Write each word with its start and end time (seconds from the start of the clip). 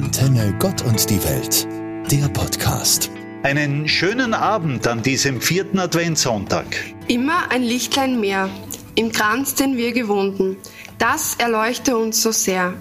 Antenne 0.00 0.54
Gott 0.60 0.82
und 0.82 1.10
die 1.10 1.22
Welt, 1.24 1.66
der 2.08 2.28
Podcast. 2.28 3.10
Einen 3.42 3.88
schönen 3.88 4.32
Abend 4.32 4.86
an 4.86 5.02
diesem 5.02 5.40
vierten 5.40 5.80
Adventssonntag. 5.80 6.66
Immer 7.08 7.50
ein 7.50 7.64
Lichtlein 7.64 8.20
mehr 8.20 8.48
im 8.94 9.10
Kranz, 9.10 9.56
den 9.56 9.76
wir 9.76 9.92
gewunden. 9.92 10.56
Das 10.98 11.34
erleuchte 11.34 11.96
uns 11.96 12.22
so 12.22 12.30
sehr 12.30 12.74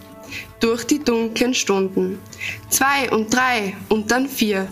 durch 0.60 0.84
die 0.84 1.00
dunklen 1.00 1.56
Stunden. 1.56 2.20
Zwei 2.70 3.10
und 3.10 3.34
drei 3.34 3.76
und 3.90 4.12
dann 4.12 4.30
vier. 4.30 4.68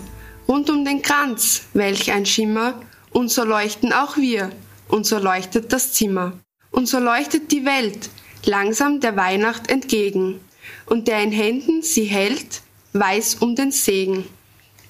Rund 0.47 0.69
um 0.69 0.85
den 0.85 1.01
Kranz, 1.01 1.63
welch 1.73 2.11
ein 2.11 2.27
Schimmer. 2.27 2.79
Und 3.09 3.31
so 3.31 3.43
leuchten 3.43 3.91
auch 3.91 4.17
wir. 4.17 4.51
Und 4.87 5.07
so 5.07 5.17
leuchtet 5.17 5.73
das 5.73 5.93
Zimmer. 5.93 6.33
Und 6.69 6.87
so 6.87 6.99
leuchtet 6.99 7.51
die 7.51 7.65
Welt 7.65 8.11
langsam 8.45 8.99
der 8.99 9.15
Weihnacht 9.15 9.67
entgegen 9.71 10.41
und 10.85 11.07
der 11.07 11.21
in 11.21 11.31
Händen 11.31 11.81
sie 11.81 12.05
hält, 12.05 12.61
weiß 12.93 13.35
um 13.35 13.55
den 13.55 13.71
Segen. 13.71 14.25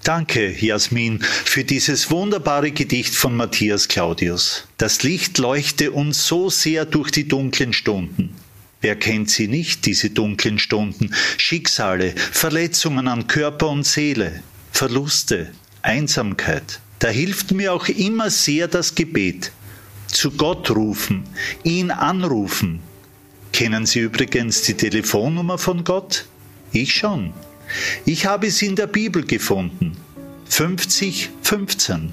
Danke, 0.04 0.56
Jasmin, 0.64 1.20
für 1.20 1.64
dieses 1.64 2.12
wunderbare 2.12 2.72
Gedicht 2.72 3.16
von 3.16 3.36
Matthias 3.36 3.88
Claudius. 3.88 4.68
Das 4.78 5.02
Licht 5.02 5.40
leuchte 5.40 5.92
uns 5.92 6.28
so 6.28 6.52
sehr 6.52 6.86
durch 6.86 7.10
die 7.10 7.28
dunklen 7.28 7.74
Stunden. 7.74 8.36
Wer 8.82 8.96
kennt 8.96 9.32
sie 9.32 9.48
nicht, 9.48 9.88
diese 9.88 10.12
dunklen 10.12 10.60
Stunden? 10.60 11.10
Schicksale, 11.38 12.14
Verletzungen 12.16 13.08
an 13.08 13.26
Körper 13.26 13.70
und 13.70 13.84
Seele, 13.84 14.44
Verluste, 14.72 15.52
Einsamkeit. 15.82 16.82
Da 17.00 17.08
hilft 17.08 17.52
mir 17.52 17.74
auch 17.74 17.88
immer 17.88 18.30
sehr 18.30 18.68
das 18.68 18.94
Gebet. 18.94 19.52
Zu 20.06 20.30
Gott 20.32 20.70
rufen, 20.70 21.24
ihn 21.64 21.90
anrufen, 21.90 22.82
Kennen 23.56 23.86
Sie 23.86 24.00
übrigens 24.00 24.64
die 24.64 24.74
Telefonnummer 24.74 25.58
von 25.58 25.86
Gott? 25.86 26.26
Ich 26.74 26.94
schon. 26.94 27.32
Ich 28.04 28.26
habe 28.26 28.52
sie 28.52 28.66
in 28.66 28.76
der 28.76 28.88
Bibel 28.88 29.26
gefunden. 29.26 29.96
50, 30.50 31.30
15. 31.42 32.12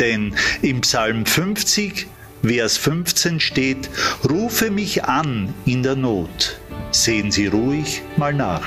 Denn 0.00 0.34
im 0.60 0.80
Psalm 0.80 1.24
50, 1.24 2.08
Vers 2.42 2.78
15 2.78 3.38
steht, 3.38 3.90
Rufe 4.28 4.72
mich 4.72 5.04
an 5.04 5.54
in 5.66 5.84
der 5.84 5.94
Not. 5.94 6.58
Sehen 6.90 7.30
Sie 7.30 7.46
ruhig 7.46 8.02
mal 8.16 8.34
nach. 8.34 8.66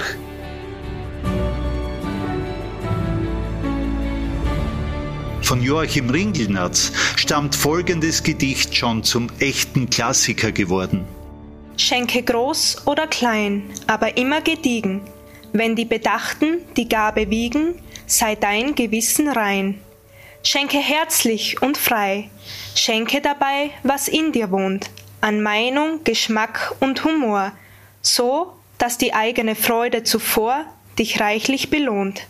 Von 5.42 5.62
Joachim 5.62 6.10
Ringelnatz 6.10 6.94
stammt 7.18 7.58
folgendes 7.58 8.24
Gedicht 8.24 8.74
schon 8.74 9.04
zum 9.04 9.28
echten 9.40 9.90
Klassiker 9.90 10.54
geworden. 10.54 11.04
Schenke 11.84 12.24
groß 12.24 12.88
oder 12.88 13.08
klein, 13.08 13.70
aber 13.88 14.16
immer 14.16 14.40
gediegen. 14.40 15.02
Wenn 15.52 15.76
die 15.76 15.84
Bedachten 15.84 16.60
die 16.78 16.88
Gabe 16.88 17.30
wiegen, 17.30 17.76
sei 18.08 18.36
dein 18.36 18.74
Gewissen 18.74 19.28
rein. 19.28 19.82
Schenke 20.44 20.78
herzlich 20.78 21.62
und 21.62 21.78
frei, 21.78 22.30
schenke 22.74 23.20
dabei, 23.20 23.72
was 23.84 24.08
in 24.08 24.32
dir 24.32 24.50
wohnt, 24.50 24.92
an 25.20 25.42
Meinung, 25.44 26.06
Geschmack 26.06 26.74
und 26.80 27.04
Humor, 27.04 27.52
so, 28.02 28.54
dass 28.78 28.98
die 28.98 29.14
eigene 29.14 29.54
Freude 29.54 30.04
zuvor 30.04 30.66
dich 30.98 31.20
reichlich 31.20 31.70
belohnt. 31.70 32.28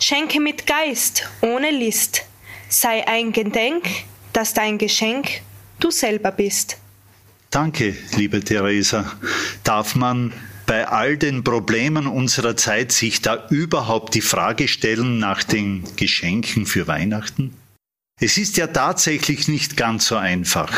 Schenke 0.00 0.40
mit 0.40 0.66
Geist, 0.66 1.28
ohne 1.42 1.72
List, 1.72 2.24
sei 2.70 3.06
ein 3.06 3.32
Gedenk, 3.32 3.84
dass 4.32 4.54
dein 4.54 4.78
Geschenk 4.78 5.42
du 5.78 5.90
selber 5.90 6.32
bist. 6.32 6.78
Danke, 7.50 7.96
liebe 8.16 8.40
Theresa. 8.40 9.10
Darf 9.64 9.94
man 9.94 10.34
bei 10.66 10.86
all 10.86 11.16
den 11.16 11.44
Problemen 11.44 12.06
unserer 12.06 12.58
Zeit 12.58 12.92
sich 12.92 13.22
da 13.22 13.48
überhaupt 13.48 14.14
die 14.14 14.20
Frage 14.20 14.68
stellen 14.68 15.18
nach 15.18 15.42
den 15.42 15.84
Geschenken 15.96 16.66
für 16.66 16.86
Weihnachten? 16.86 17.54
Es 18.20 18.36
ist 18.36 18.58
ja 18.58 18.66
tatsächlich 18.66 19.48
nicht 19.48 19.78
ganz 19.78 20.08
so 20.08 20.16
einfach. 20.16 20.70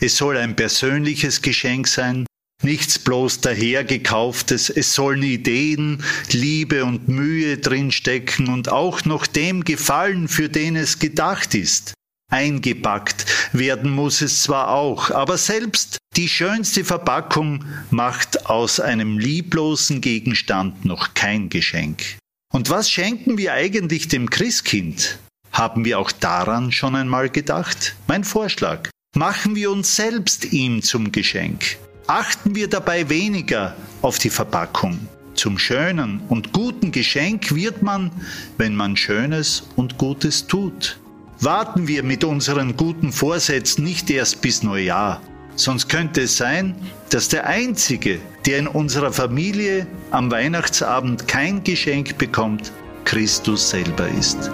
Es 0.00 0.16
soll 0.16 0.36
ein 0.36 0.54
persönliches 0.54 1.42
Geschenk 1.42 1.88
sein, 1.88 2.24
nichts 2.62 3.00
bloß 3.00 3.40
dahergekauftes, 3.40 4.70
es 4.70 4.94
sollen 4.94 5.24
Ideen, 5.24 6.04
Liebe 6.30 6.84
und 6.84 7.08
Mühe 7.08 7.58
drinstecken 7.58 8.48
und 8.48 8.70
auch 8.70 9.04
noch 9.04 9.26
dem 9.26 9.64
gefallen, 9.64 10.28
für 10.28 10.48
den 10.48 10.76
es 10.76 11.00
gedacht 11.00 11.56
ist. 11.56 11.94
Eingepackt 12.30 13.26
werden 13.52 13.90
muss 13.90 14.22
es 14.22 14.44
zwar 14.44 14.68
auch, 14.68 15.10
aber 15.10 15.36
selbst 15.36 15.98
die 16.16 16.28
schönste 16.28 16.84
Verpackung 16.84 17.64
macht 17.90 18.46
aus 18.46 18.80
einem 18.80 19.18
lieblosen 19.18 20.00
Gegenstand 20.00 20.84
noch 20.84 21.14
kein 21.14 21.48
Geschenk. 21.48 22.18
Und 22.52 22.68
was 22.68 22.90
schenken 22.90 23.38
wir 23.38 23.54
eigentlich 23.54 24.08
dem 24.08 24.28
Christkind? 24.28 25.18
Haben 25.52 25.84
wir 25.84 25.98
auch 25.98 26.12
daran 26.12 26.70
schon 26.70 26.96
einmal 26.96 27.30
gedacht? 27.30 27.94
Mein 28.08 28.24
Vorschlag. 28.24 28.90
Machen 29.16 29.54
wir 29.54 29.70
uns 29.70 29.96
selbst 29.96 30.52
ihm 30.52 30.82
zum 30.82 31.12
Geschenk. 31.12 31.78
Achten 32.06 32.54
wir 32.54 32.68
dabei 32.68 33.08
weniger 33.08 33.74
auf 34.02 34.18
die 34.18 34.30
Verpackung. 34.30 34.98
Zum 35.34 35.58
schönen 35.58 36.20
und 36.28 36.52
guten 36.52 36.92
Geschenk 36.92 37.54
wird 37.54 37.82
man, 37.82 38.10
wenn 38.58 38.74
man 38.76 38.96
Schönes 38.96 39.64
und 39.76 39.96
Gutes 39.96 40.46
tut. 40.46 40.98
Warten 41.40 41.88
wir 41.88 42.02
mit 42.02 42.22
unseren 42.22 42.76
guten 42.76 43.12
Vorsätzen 43.12 43.84
nicht 43.84 44.10
erst 44.10 44.42
bis 44.42 44.62
Neujahr, 44.62 45.22
sonst 45.56 45.88
könnte 45.88 46.22
es 46.22 46.36
sein, 46.36 46.74
dass 47.10 47.28
der 47.28 47.46
Einzige, 47.46 48.18
der 48.46 48.58
in 48.58 48.66
unserer 48.66 49.12
Familie 49.12 49.86
am 50.10 50.30
Weihnachtsabend 50.30 51.28
kein 51.28 51.62
Geschenk 51.64 52.18
bekommt, 52.18 52.72
Christus 53.04 53.70
selber 53.70 54.08
ist. 54.08 54.50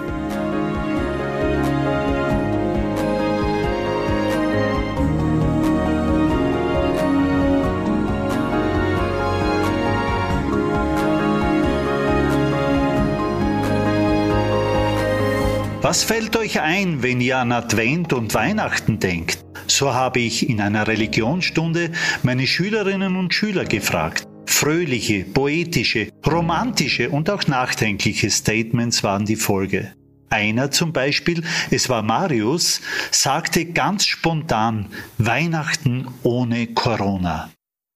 Was 15.81 16.03
fällt 16.03 16.37
euch 16.37 16.59
ein, 16.61 17.01
wenn 17.01 17.19
ihr 17.19 17.37
an 17.39 17.51
Advent 17.51 18.13
und 18.13 18.35
Weihnachten 18.35 18.99
denkt? 18.99 19.48
So 19.79 19.93
habe 19.93 20.19
ich 20.19 20.49
in 20.49 20.59
einer 20.59 20.87
Religionsstunde 20.87 21.91
meine 22.21 22.47
Schülerinnen 22.47 23.15
und 23.15 23.33
Schüler 23.33 23.63
gefragt. 23.63 24.27
Fröhliche, 24.45 25.23
poetische, 25.23 26.09
romantische 26.27 27.09
und 27.09 27.29
auch 27.29 27.47
nachdenkliche 27.47 28.29
Statements 28.29 29.05
waren 29.05 29.23
die 29.23 29.37
Folge. 29.37 29.93
Einer 30.29 30.69
zum 30.69 30.91
Beispiel, 30.91 31.45
es 31.71 31.87
war 31.87 32.01
Marius, 32.01 32.81
sagte 33.11 33.67
ganz 33.67 34.05
spontan 34.05 34.87
Weihnachten 35.17 36.09
ohne 36.23 36.67
Corona. 36.67 37.49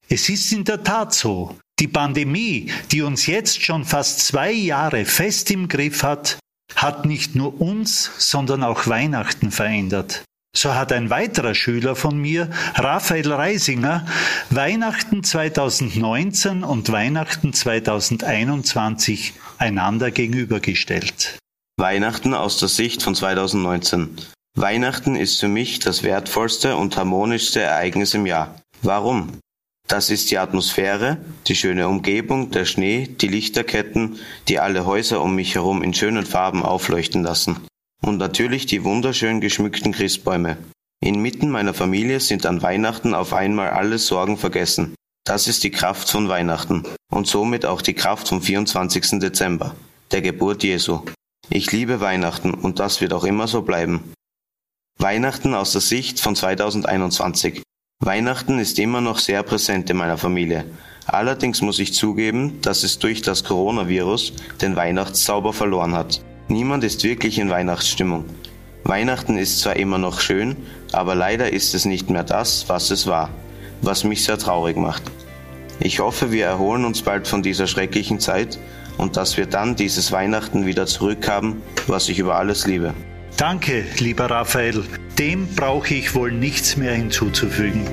Es 0.07 0.29
ist 0.29 0.53
in 0.53 0.63
der 0.63 0.85
Tat 0.85 1.13
so. 1.13 1.57
Die 1.79 1.89
Pandemie, 1.89 2.71
die 2.93 3.01
uns 3.01 3.25
jetzt 3.25 3.61
schon 3.61 3.83
fast 3.83 4.21
zwei 4.21 4.53
Jahre 4.53 5.03
fest 5.03 5.51
im 5.51 5.67
Griff 5.67 6.01
hat, 6.01 6.39
hat 6.77 7.05
nicht 7.05 7.35
nur 7.35 7.59
uns, 7.59 8.09
sondern 8.19 8.63
auch 8.63 8.87
Weihnachten 8.87 9.51
verändert. 9.51 10.23
So 10.55 10.75
hat 10.75 10.91
ein 10.93 11.09
weiterer 11.09 11.55
Schüler 11.55 11.95
von 11.95 12.17
mir, 12.17 12.49
Raphael 12.75 13.31
Reisinger, 13.31 14.05
Weihnachten 14.51 15.23
2019 15.23 16.63
und 16.63 16.91
Weihnachten 16.91 17.53
2021 17.53 19.33
einander 19.57 20.11
gegenübergestellt. 20.11 21.39
Weihnachten 21.77 22.35
aus 22.35 22.59
der 22.59 22.69
Sicht 22.69 23.01
von 23.01 23.15
2019. 23.15 24.15
Weihnachten 24.55 25.15
ist 25.15 25.39
für 25.39 25.47
mich 25.47 25.79
das 25.79 26.03
wertvollste 26.03 26.75
und 26.75 26.97
harmonischste 26.97 27.61
Ereignis 27.61 28.13
im 28.13 28.27
Jahr. 28.27 28.55
Warum? 28.83 29.39
Das 29.87 30.11
ist 30.11 30.29
die 30.29 30.37
Atmosphäre, 30.37 31.17
die 31.47 31.55
schöne 31.55 31.87
Umgebung, 31.87 32.51
der 32.51 32.65
Schnee, 32.65 33.07
die 33.07 33.27
Lichterketten, 33.27 34.19
die 34.47 34.59
alle 34.59 34.85
Häuser 34.85 35.21
um 35.21 35.33
mich 35.35 35.55
herum 35.55 35.81
in 35.81 35.95
schönen 35.95 36.27
Farben 36.27 36.61
aufleuchten 36.63 37.23
lassen. 37.23 37.57
Und 38.05 38.17
natürlich 38.17 38.65
die 38.65 38.83
wunderschön 38.83 39.39
geschmückten 39.39 39.93
Christbäume. 39.93 40.57
Inmitten 41.01 41.49
meiner 41.49 41.73
Familie 41.73 42.19
sind 42.19 42.45
an 42.45 42.61
Weihnachten 42.61 43.13
auf 43.13 43.33
einmal 43.33 43.69
alle 43.69 43.97
Sorgen 43.97 44.37
vergessen. 44.37 44.95
Das 45.25 45.47
ist 45.47 45.63
die 45.63 45.71
Kraft 45.71 46.09
von 46.09 46.27
Weihnachten 46.27 46.83
und 47.09 47.27
somit 47.27 47.65
auch 47.65 47.81
die 47.81 47.93
Kraft 47.93 48.27
vom 48.27 48.41
24. 48.41 49.19
Dezember, 49.19 49.75
der 50.11 50.21
Geburt 50.21 50.63
Jesu. 50.63 51.01
Ich 51.49 51.71
liebe 51.71 52.01
Weihnachten 52.01 52.53
und 52.53 52.79
das 52.79 52.99
wird 52.99 53.13
auch 53.13 53.23
immer 53.23 53.47
so 53.47 53.61
bleiben. 53.61 54.13
Weihnachten 54.99 55.53
aus 55.53 55.71
der 55.71 55.81
Sicht 55.81 56.19
von 56.19 56.35
2021. 56.35 57.63
Weihnachten 58.01 58.59
ist 58.59 58.79
immer 58.79 58.99
noch 58.99 59.17
sehr 59.17 59.43
präsent 59.43 59.89
in 59.89 59.97
meiner 59.97 60.17
Familie. 60.17 60.65
Allerdings 61.05 61.61
muss 61.61 61.79
ich 61.79 61.93
zugeben, 61.93 62.61
dass 62.61 62.83
es 62.83 62.99
durch 62.99 63.21
das 63.21 63.45
Coronavirus 63.45 64.33
den 64.61 64.75
Weihnachtszauber 64.75 65.53
verloren 65.53 65.95
hat. 65.95 66.21
Niemand 66.53 66.83
ist 66.83 67.03
wirklich 67.03 67.39
in 67.39 67.49
Weihnachtsstimmung. 67.49 68.25
Weihnachten 68.83 69.39
ist 69.39 69.61
zwar 69.61 69.75
immer 69.75 69.97
noch 69.97 70.19
schön, 70.19 70.55
aber 70.91 71.15
leider 71.15 71.51
ist 71.51 71.73
es 71.73 71.85
nicht 71.85 72.11
mehr 72.11 72.23
das, 72.23 72.69
was 72.69 72.91
es 72.91 73.07
war, 73.07 73.31
was 73.81 74.03
mich 74.03 74.23
sehr 74.23 74.37
traurig 74.37 74.77
macht. 74.77 75.01
Ich 75.79 75.99
hoffe, 75.99 76.31
wir 76.31 76.45
erholen 76.45 76.85
uns 76.85 77.01
bald 77.01 77.27
von 77.27 77.41
dieser 77.41 77.65
schrecklichen 77.65 78.19
Zeit, 78.19 78.59
und 78.99 79.17
dass 79.17 79.35
wir 79.35 79.47
dann 79.47 79.75
dieses 79.75 80.11
Weihnachten 80.11 80.67
wieder 80.67 80.85
zurückhaben, 80.85 81.63
was 81.87 82.07
ich 82.07 82.19
über 82.19 82.35
alles 82.35 82.67
liebe. 82.67 82.93
Danke, 83.35 83.83
lieber 83.97 84.29
Raphael. 84.29 84.83
Dem 85.17 85.47
brauche 85.55 85.95
ich 85.95 86.13
wohl 86.13 86.31
nichts 86.31 86.77
mehr 86.77 86.93
hinzuzufügen. 86.93 87.87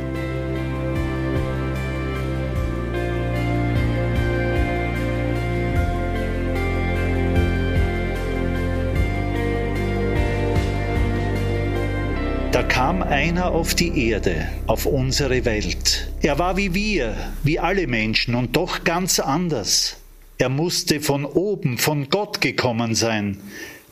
Da 12.53 12.65
kam 12.65 13.01
einer 13.05 13.53
auf 13.53 13.77
die 13.77 14.09
Erde, 14.09 14.49
auf 14.67 14.85
unsere 14.85 15.45
Welt. 15.45 16.11
Er 16.21 16.41
war 16.41 16.57
wie 16.57 16.75
wir, 16.75 17.15
wie 17.45 17.61
alle 17.61 17.87
Menschen 17.87 18.35
und 18.35 18.57
doch 18.57 18.83
ganz 18.83 19.21
anders. 19.21 19.99
Er 20.37 20.49
musste 20.49 21.01
von 21.01 21.25
oben, 21.25 21.79
von 21.79 22.09
Gott 22.09 22.41
gekommen 22.41 22.97
sein, 22.97 23.39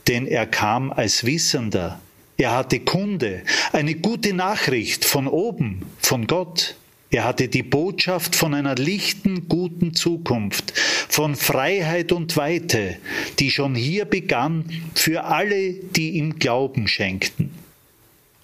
denn 0.08 0.26
er 0.26 0.44
kam 0.44 0.90
als 0.90 1.24
Wissender. 1.24 2.00
Er 2.36 2.56
hatte 2.56 2.80
Kunde, 2.80 3.42
eine 3.72 3.94
gute 3.94 4.32
Nachricht 4.32 5.04
von 5.04 5.28
oben, 5.28 5.82
von 6.00 6.26
Gott. 6.26 6.74
Er 7.10 7.22
hatte 7.22 7.46
die 7.46 7.62
Botschaft 7.62 8.34
von 8.34 8.54
einer 8.54 8.74
lichten, 8.74 9.46
guten 9.46 9.94
Zukunft, 9.94 10.72
von 11.08 11.36
Freiheit 11.36 12.10
und 12.10 12.36
Weite, 12.36 12.96
die 13.38 13.52
schon 13.52 13.76
hier 13.76 14.04
begann 14.04 14.64
für 14.96 15.24
alle, 15.24 15.74
die 15.74 16.10
ihm 16.18 16.40
Glauben 16.40 16.88
schenkten. 16.88 17.67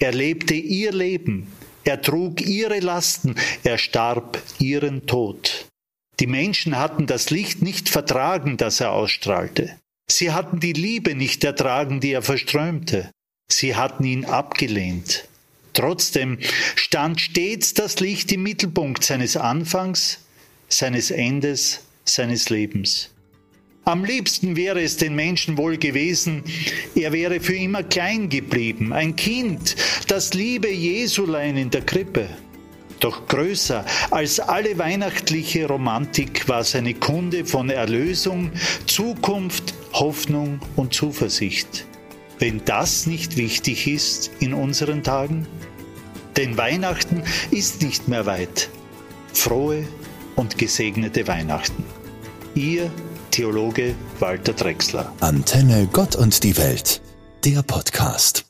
Er 0.04 0.12
lebte 0.12 0.52
ihr 0.52 0.92
Leben, 0.92 1.46
er 1.82 2.02
trug 2.02 2.42
ihre 2.42 2.78
Lasten, 2.80 3.36
er 3.62 3.78
starb 3.78 4.38
ihren 4.58 5.06
Tod. 5.06 5.64
Die 6.20 6.26
Menschen 6.26 6.76
hatten 6.76 7.06
das 7.06 7.30
Licht 7.30 7.62
nicht 7.62 7.88
vertragen, 7.88 8.58
das 8.58 8.80
er 8.80 8.92
ausstrahlte. 8.92 9.78
Sie 10.06 10.30
hatten 10.30 10.60
die 10.60 10.74
Liebe 10.74 11.14
nicht 11.14 11.42
ertragen, 11.42 12.00
die 12.00 12.12
er 12.12 12.20
verströmte. 12.20 13.10
Sie 13.50 13.76
hatten 13.76 14.04
ihn 14.04 14.26
abgelehnt. 14.26 15.26
Trotzdem 15.72 16.38
stand 16.74 17.22
stets 17.22 17.72
das 17.72 17.98
Licht 18.00 18.30
im 18.30 18.42
Mittelpunkt 18.42 19.04
seines 19.04 19.38
Anfangs, 19.38 20.18
seines 20.68 21.10
Endes, 21.10 21.80
seines 22.04 22.50
Lebens. 22.50 23.08
Am 23.86 24.02
liebsten 24.02 24.56
wäre 24.56 24.80
es 24.80 24.96
den 24.96 25.14
Menschen 25.14 25.58
wohl 25.58 25.76
gewesen, 25.76 26.42
er 26.94 27.12
wäre 27.12 27.38
für 27.40 27.54
immer 27.54 27.82
klein 27.82 28.30
geblieben, 28.30 28.94
ein 28.94 29.14
Kind, 29.14 29.76
das 30.08 30.32
liebe 30.32 30.70
Jesulein 30.70 31.58
in 31.58 31.68
der 31.68 31.82
Krippe. 31.82 32.26
Doch 33.00 33.26
größer 33.26 33.84
als 34.10 34.40
alle 34.40 34.78
weihnachtliche 34.78 35.66
Romantik 35.68 36.48
war 36.48 36.64
seine 36.64 36.94
Kunde 36.94 37.44
von 37.44 37.68
Erlösung, 37.68 38.52
Zukunft, 38.86 39.74
Hoffnung 39.92 40.60
und 40.76 40.94
Zuversicht. 40.94 41.84
Wenn 42.38 42.64
das 42.64 43.06
nicht 43.06 43.36
wichtig 43.36 43.86
ist 43.86 44.30
in 44.40 44.54
unseren 44.54 45.02
Tagen? 45.02 45.46
Denn 46.38 46.56
Weihnachten 46.56 47.22
ist 47.50 47.82
nicht 47.82 48.08
mehr 48.08 48.24
weit. 48.24 48.70
Frohe 49.34 49.86
und 50.36 50.56
gesegnete 50.56 51.28
Weihnachten. 51.28 51.84
Ihr 52.54 52.90
Theologe 53.34 53.96
Walter 54.20 54.52
Drexler. 54.52 55.12
Antenne 55.18 55.88
Gott 55.92 56.14
und 56.14 56.44
die 56.44 56.56
Welt, 56.56 57.00
der 57.44 57.64
Podcast. 57.64 58.44